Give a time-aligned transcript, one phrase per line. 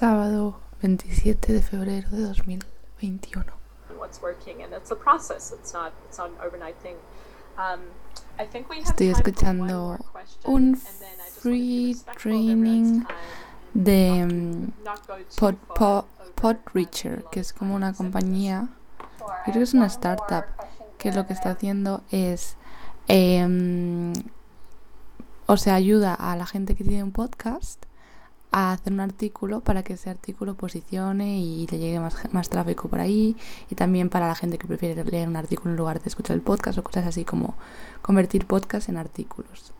[0.00, 3.44] sábado 27 de febrero de 2021.
[7.58, 7.80] Um,
[8.82, 9.98] Estoy escuchando
[10.46, 10.80] un
[11.42, 13.04] free training
[13.74, 14.70] de um,
[15.36, 18.70] Pod, Podreacher, que es como una compañía,
[19.44, 20.46] creo que es una startup,
[20.96, 22.56] que lo que está haciendo es,
[23.06, 24.14] eh,
[25.44, 27.84] o sea, ayuda a la gente que tiene un podcast
[28.52, 32.88] a hacer un artículo para que ese artículo posicione y le llegue más, más tráfico
[32.88, 33.36] por ahí
[33.70, 36.42] y también para la gente que prefiere leer un artículo en lugar de escuchar el
[36.42, 37.54] podcast o cosas así como
[38.02, 39.72] convertir podcast en artículos.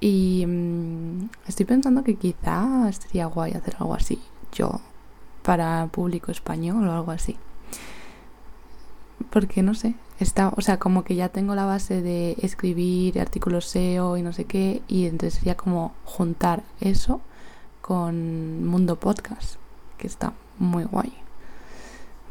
[0.00, 4.20] Y mm, estoy pensando que quizá estaría guay hacer algo así,
[4.52, 4.80] yo,
[5.42, 7.36] para público español o algo así.
[9.30, 13.66] Porque no sé, está, o sea, como que ya tengo la base de escribir artículos
[13.66, 17.20] SEO y no sé qué, y entonces sería como juntar eso
[17.88, 19.54] con Mundo Podcast,
[19.96, 21.10] que está muy guay.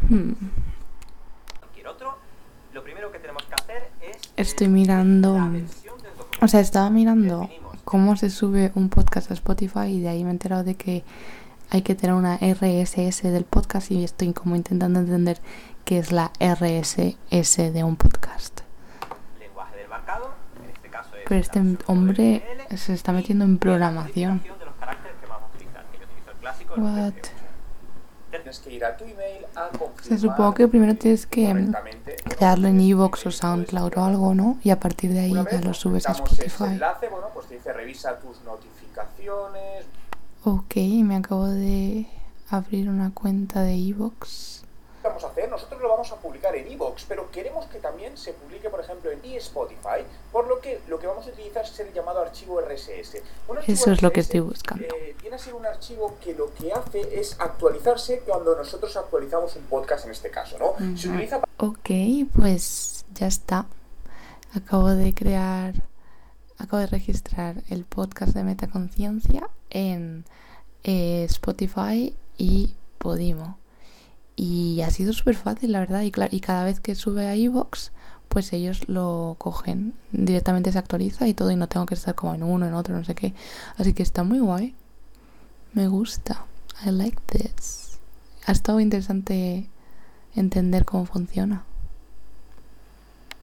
[0.07, 0.33] Hmm.
[4.35, 5.35] Estoy mirando,
[6.41, 7.49] o sea, estaba mirando
[7.85, 11.03] cómo se sube un podcast a Spotify y de ahí me he enterado de que
[11.71, 15.41] hay que tener una RSS del podcast y estoy como intentando entender
[15.85, 18.61] qué es la RSS de un podcast.
[21.27, 22.43] Pero este hombre
[22.75, 24.43] se está metiendo en programación.
[26.75, 27.13] What?
[30.03, 31.53] Se supongo que primero tienes que
[32.29, 34.57] crearlo en Evox o SoundCloud o algo, ¿no?
[34.63, 36.65] Y a partir de ahí ya lo subes a Spotify.
[36.65, 39.85] Enlace, bueno, pues te dice revisa tus notificaciones.
[40.43, 42.07] Ok, me acabo de
[42.49, 44.57] abrir una cuenta de Evox
[45.07, 45.49] vamos a hacer?
[45.49, 49.11] Nosotros lo vamos a publicar en Evox, pero queremos que también se publique, por ejemplo,
[49.11, 53.21] en Spotify, por lo que lo que vamos a utilizar es el llamado archivo RSS.
[53.67, 54.85] Eso es lo que estoy buscando.
[54.85, 55.06] Eh,
[55.37, 60.05] a ser un archivo que lo que hace es actualizarse cuando nosotros actualizamos un podcast
[60.05, 60.97] en este caso, ¿no?
[60.97, 61.89] Se utiliza Ok,
[62.33, 63.67] pues ya está.
[64.53, 65.75] Acabo de crear,
[66.57, 70.25] acabo de registrar el podcast de Metaconciencia en
[70.83, 73.59] eh, Spotify y Podimo.
[74.35, 76.01] Y ha sido súper fácil, la verdad.
[76.01, 77.91] Y, y cada vez que sube a iVoox,
[78.27, 79.93] pues ellos lo cogen.
[80.11, 81.51] Directamente se actualiza y todo.
[81.51, 83.33] Y no tengo que estar como en uno, en otro, no sé qué.
[83.77, 84.75] Así que está muy guay.
[85.73, 86.45] Me gusta.
[86.85, 87.99] I like this.
[88.45, 89.69] Ha estado interesante
[90.33, 91.65] entender cómo funciona.